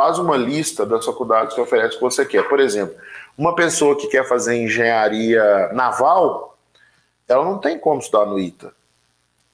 faz 0.00 0.18
uma 0.18 0.34
lista 0.34 0.86
das 0.86 1.04
faculdades 1.04 1.54
que 1.54 1.60
oferece 1.60 1.96
o 1.96 1.98
que 1.98 2.04
você 2.04 2.24
quer. 2.24 2.48
Por 2.48 2.58
exemplo, 2.58 2.96
uma 3.36 3.54
pessoa 3.54 3.94
que 3.94 4.06
quer 4.06 4.26
fazer 4.26 4.56
engenharia 4.56 5.68
naval, 5.74 6.56
ela 7.28 7.44
não 7.44 7.58
tem 7.58 7.78
como 7.78 8.00
estudar 8.00 8.24
no 8.24 8.38
ITA. 8.38 8.72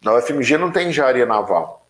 Na 0.01 0.15
UFMG 0.15 0.57
não 0.57 0.71
tem 0.71 0.91
engenharia 0.91 1.27
naval. 1.27 1.85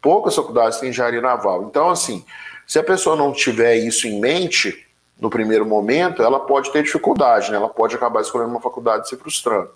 Poucas 0.00 0.34
faculdades 0.34 0.80
têm 0.80 0.88
engenharia 0.88 1.20
naval. 1.20 1.64
Então, 1.64 1.90
assim, 1.90 2.24
se 2.66 2.78
a 2.78 2.82
pessoa 2.82 3.14
não 3.14 3.30
tiver 3.30 3.74
isso 3.74 4.08
em 4.08 4.18
mente, 4.18 4.86
no 5.20 5.28
primeiro 5.28 5.66
momento, 5.66 6.22
ela 6.22 6.40
pode 6.40 6.72
ter 6.72 6.82
dificuldade, 6.82 7.50
né? 7.50 7.58
Ela 7.58 7.68
pode 7.68 7.94
acabar 7.94 8.22
escolhendo 8.22 8.52
uma 8.52 8.60
faculdade 8.62 9.04
e 9.04 9.08
se 9.10 9.18
frustrando, 9.18 9.70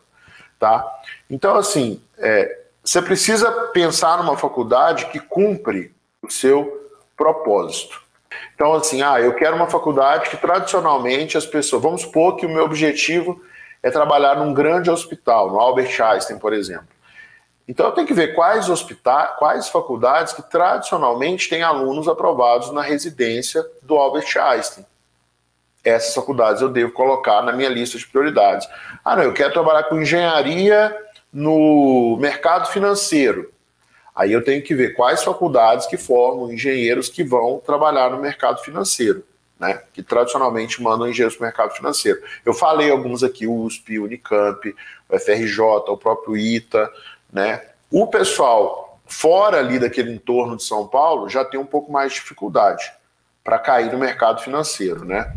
tá? 0.59 0.87
Então, 1.29 1.55
assim, 1.55 2.01
é, 2.17 2.61
você 2.82 3.03
precisa 3.03 3.51
pensar 3.75 4.17
numa 4.17 4.39
faculdade 4.39 5.05
que 5.07 5.21
cumpre 5.21 5.95
o 6.23 6.30
seu 6.30 6.79
propósito. 7.21 8.00
Então, 8.55 8.73
assim, 8.73 9.03
ah, 9.03 9.21
eu 9.21 9.34
quero 9.34 9.57
uma 9.57 9.68
faculdade 9.68 10.31
que 10.31 10.36
tradicionalmente 10.39 11.36
as 11.36 11.44
pessoas. 11.44 11.82
Vamos 11.82 12.00
supor 12.00 12.36
que 12.36 12.46
o 12.46 12.49
meu 12.49 12.64
objetivo 12.64 13.43
é 13.82 13.90
trabalhar 13.90 14.36
num 14.36 14.54
grande 14.54 14.90
hospital, 14.90 15.50
no 15.50 15.58
Albert 15.58 16.00
Einstein, 16.00 16.39
por 16.39 16.54
exemplo. 16.54 16.89
Então 17.68 17.86
eu 17.86 17.93
tenho 17.93 18.07
que 18.07 18.14
ver 18.14 18.35
quais 18.35 18.68
hospitais, 18.68 19.30
quais 19.39 19.68
faculdades 19.68 20.32
que 20.32 20.43
tradicionalmente 20.43 21.49
têm 21.49 21.63
alunos 21.63 22.08
aprovados 22.08 22.72
na 22.72 22.82
residência 22.82 23.64
do 23.82 23.96
Albert 23.96 24.36
Einstein 24.36 24.85
essas 25.85 26.14
faculdades 26.14 26.61
eu 26.61 26.68
devo 26.68 26.93
colocar 26.93 27.43
na 27.43 27.52
minha 27.52 27.68
lista 27.68 27.99
de 27.99 28.07
prioridades. 28.07 28.68
Ah, 29.05 29.16
não, 29.16 29.22
eu 29.22 29.32
quero 29.32 29.52
trabalhar 29.52 29.85
com 29.85 30.00
engenharia 30.00 30.94
no 31.32 32.16
mercado 32.20 32.69
financeiro. 32.69 33.50
Aí 34.20 34.33
eu 34.33 34.44
tenho 34.44 34.62
que 34.62 34.74
ver 34.74 34.92
quais 34.92 35.24
faculdades 35.24 35.86
que 35.86 35.97
formam 35.97 36.52
engenheiros 36.52 37.08
que 37.08 37.24
vão 37.24 37.58
trabalhar 37.64 38.10
no 38.10 38.20
mercado 38.20 38.60
financeiro, 38.60 39.24
né? 39.58 39.80
Que 39.94 40.02
tradicionalmente 40.02 40.83
mandam 40.83 41.08
engenheiros 41.08 41.36
para 41.38 41.44
o 41.44 41.46
mercado 41.46 41.74
financeiro. 41.74 42.20
Eu 42.44 42.52
falei 42.52 42.90
alguns 42.90 43.22
aqui, 43.22 43.46
USP, 43.46 43.98
Unicamp, 43.98 44.77
o 45.08 45.18
FRJ, 45.18 45.62
o 45.88 45.96
próprio 45.96 46.36
ITA, 46.36 46.92
né? 47.32 47.62
O 47.90 48.06
pessoal 48.08 49.00
fora 49.06 49.58
ali 49.58 49.78
daquele 49.78 50.12
entorno 50.12 50.55
de 50.55 50.64
São 50.64 50.86
Paulo 50.86 51.27
já 51.27 51.42
tem 51.42 51.58
um 51.58 51.64
pouco 51.64 51.90
mais 51.90 52.12
de 52.12 52.20
dificuldade 52.20 52.92
para 53.42 53.58
cair 53.58 53.90
no 53.90 53.98
mercado 53.98 54.42
financeiro, 54.42 55.02
né? 55.02 55.34